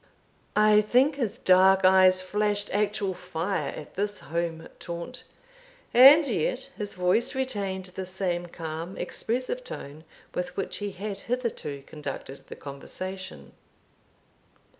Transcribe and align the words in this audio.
I 0.55 0.81
think 0.81 1.17
his 1.17 1.37
dark 1.37 1.85
eyes 1.85 2.23
flashed 2.23 2.71
actual 2.71 3.13
fire 3.13 3.71
at 3.75 3.93
this 3.93 4.19
home 4.21 4.67
taunt, 4.79 5.23
and 5.93 6.25
yet 6.25 6.71
his 6.75 6.95
voice 6.95 7.35
retained 7.35 7.85
the 7.93 8.07
same 8.07 8.47
calm 8.47 8.97
expressive 8.97 9.63
tone 9.63 10.03
with 10.33 10.57
which 10.57 10.77
he 10.77 10.93
had 10.93 11.19
hitherto 11.29 11.83
conducted 11.83 12.47
the 12.47 12.55
conversation. 12.55 13.53